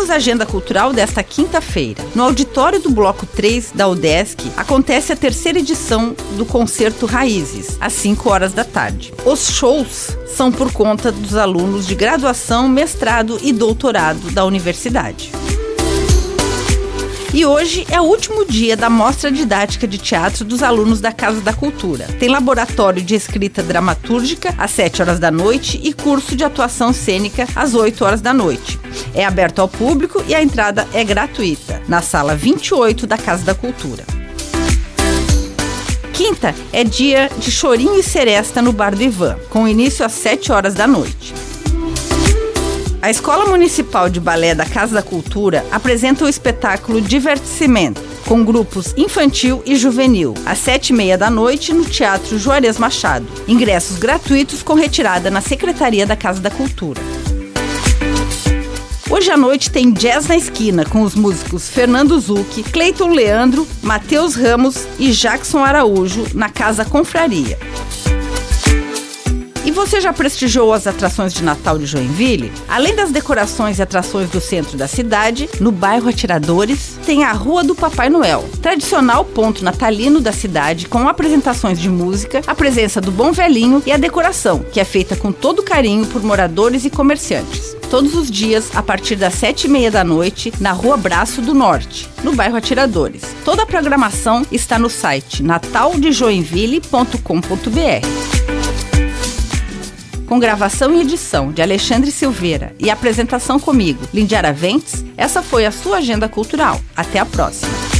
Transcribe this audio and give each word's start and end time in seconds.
Temos 0.00 0.10
a 0.10 0.16
agenda 0.16 0.46
cultural 0.46 0.94
desta 0.94 1.22
quinta-feira. 1.22 2.02
No 2.14 2.22
auditório 2.22 2.80
do 2.80 2.88
Bloco 2.88 3.26
3 3.26 3.72
da 3.74 3.86
UDESC 3.86 4.50
acontece 4.56 5.12
a 5.12 5.16
terceira 5.16 5.58
edição 5.58 6.16
do 6.38 6.46
Concerto 6.46 7.04
Raízes, 7.04 7.76
às 7.78 7.92
5 7.92 8.30
horas 8.30 8.54
da 8.54 8.64
tarde. 8.64 9.12
Os 9.26 9.50
shows 9.50 10.16
são 10.26 10.50
por 10.50 10.72
conta 10.72 11.12
dos 11.12 11.36
alunos 11.36 11.86
de 11.86 11.94
graduação, 11.94 12.66
mestrado 12.66 13.38
e 13.42 13.52
doutorado 13.52 14.30
da 14.30 14.42
universidade. 14.46 15.30
E 17.32 17.46
hoje 17.46 17.86
é 17.88 18.00
o 18.00 18.04
último 18.04 18.44
dia 18.44 18.76
da 18.76 18.90
mostra 18.90 19.30
didática 19.30 19.86
de 19.86 19.98
teatro 19.98 20.44
dos 20.44 20.64
alunos 20.64 21.00
da 21.00 21.12
Casa 21.12 21.40
da 21.40 21.52
Cultura. 21.52 22.06
Tem 22.18 22.28
laboratório 22.28 23.00
de 23.00 23.14
escrita 23.14 23.62
dramatúrgica 23.62 24.52
às 24.58 24.72
7 24.72 25.00
horas 25.02 25.20
da 25.20 25.30
noite 25.30 25.80
e 25.80 25.92
curso 25.92 26.34
de 26.34 26.42
atuação 26.42 26.92
cênica 26.92 27.46
às 27.54 27.72
8 27.72 28.04
horas 28.04 28.20
da 28.20 28.34
noite. 28.34 28.80
É 29.14 29.24
aberto 29.24 29.60
ao 29.60 29.68
público 29.68 30.24
e 30.26 30.34
a 30.34 30.42
entrada 30.42 30.88
é 30.92 31.04
gratuita, 31.04 31.80
na 31.86 32.02
sala 32.02 32.34
28 32.34 33.06
da 33.06 33.16
Casa 33.16 33.44
da 33.44 33.54
Cultura. 33.54 34.04
Quinta 36.12 36.52
é 36.72 36.82
dia 36.82 37.30
de 37.38 37.50
chorinho 37.52 37.96
e 37.96 38.02
seresta 38.02 38.60
no 38.60 38.72
Bar 38.72 38.96
do 38.96 39.04
Ivan, 39.04 39.38
com 39.48 39.68
início 39.68 40.04
às 40.04 40.12
7 40.12 40.50
horas 40.50 40.74
da 40.74 40.86
noite. 40.86 41.32
A 43.02 43.08
Escola 43.08 43.46
Municipal 43.46 44.10
de 44.10 44.20
Balé 44.20 44.54
da 44.54 44.66
Casa 44.66 44.94
da 44.94 45.02
Cultura 45.02 45.64
apresenta 45.72 46.26
o 46.26 46.28
espetáculo 46.28 47.00
Divertimento, 47.00 48.02
com 48.26 48.44
grupos 48.44 48.92
infantil 48.94 49.62
e 49.64 49.74
juvenil, 49.74 50.34
às 50.44 50.58
sete 50.58 50.90
e 50.90 50.92
meia 50.92 51.16
da 51.16 51.30
noite 51.30 51.72
no 51.72 51.86
Teatro 51.86 52.38
Juarez 52.38 52.76
Machado. 52.78 53.26
Ingressos 53.48 53.96
gratuitos 53.96 54.62
com 54.62 54.74
retirada 54.74 55.30
na 55.30 55.40
Secretaria 55.40 56.06
da 56.06 56.14
Casa 56.14 56.40
da 56.42 56.50
Cultura. 56.50 57.00
Hoje 59.08 59.30
à 59.30 59.36
noite 59.36 59.70
tem 59.70 59.92
Jazz 59.92 60.28
na 60.28 60.36
Esquina 60.36 60.84
com 60.84 61.00
os 61.00 61.14
músicos 61.14 61.70
Fernando 61.70 62.20
Zucchi, 62.20 62.62
Cleiton 62.62 63.14
Leandro, 63.14 63.66
Matheus 63.82 64.34
Ramos 64.34 64.86
e 64.98 65.10
Jackson 65.10 65.64
Araújo 65.64 66.26
na 66.34 66.50
Casa 66.50 66.84
Confraria. 66.84 67.58
E 69.70 69.72
você 69.72 70.00
já 70.00 70.12
prestigiou 70.12 70.72
as 70.72 70.88
atrações 70.88 71.32
de 71.32 71.44
Natal 71.44 71.78
de 71.78 71.86
Joinville? 71.86 72.50
Além 72.68 72.92
das 72.92 73.12
decorações 73.12 73.78
e 73.78 73.82
atrações 73.82 74.28
do 74.28 74.40
centro 74.40 74.76
da 74.76 74.88
cidade, 74.88 75.48
no 75.60 75.70
bairro 75.70 76.08
Atiradores, 76.08 76.98
tem 77.06 77.22
a 77.22 77.30
Rua 77.30 77.62
do 77.62 77.76
Papai 77.76 78.10
Noel, 78.10 78.44
tradicional 78.60 79.24
ponto 79.24 79.64
natalino 79.64 80.20
da 80.20 80.32
cidade 80.32 80.88
com 80.88 81.06
apresentações 81.06 81.78
de 81.78 81.88
música, 81.88 82.42
a 82.48 82.54
presença 82.54 83.00
do 83.00 83.12
Bom 83.12 83.30
Velhinho 83.30 83.80
e 83.86 83.92
a 83.92 83.96
decoração, 83.96 84.58
que 84.58 84.80
é 84.80 84.84
feita 84.84 85.14
com 85.14 85.30
todo 85.30 85.62
carinho 85.62 86.04
por 86.04 86.20
moradores 86.20 86.84
e 86.84 86.90
comerciantes 86.90 87.78
todos 87.88 88.14
os 88.14 88.30
dias 88.30 88.70
a 88.76 88.82
partir 88.82 89.16
das 89.16 89.34
sete 89.34 89.64
e 89.64 89.68
meia 89.68 89.90
da 89.90 90.04
noite 90.04 90.52
na 90.60 90.70
Rua 90.70 90.96
Braço 90.96 91.42
do 91.42 91.52
Norte, 91.52 92.08
no 92.22 92.32
bairro 92.32 92.56
Atiradores. 92.56 93.22
Toda 93.44 93.64
a 93.64 93.66
programação 93.66 94.46
está 94.52 94.78
no 94.78 94.88
site 94.88 95.42
nataldejoinville.com.br 95.42 98.39
com 100.30 100.38
gravação 100.38 100.94
e 100.94 101.00
edição 101.00 101.50
de 101.50 101.60
Alexandre 101.60 102.12
Silveira 102.12 102.72
e 102.78 102.88
apresentação 102.88 103.58
comigo, 103.58 104.00
Lindiara 104.14 104.52
Ventes, 104.52 105.04
essa 105.16 105.42
foi 105.42 105.66
a 105.66 105.72
sua 105.72 105.96
agenda 105.96 106.28
cultural. 106.28 106.80
Até 106.94 107.18
a 107.18 107.26
próxima! 107.26 107.99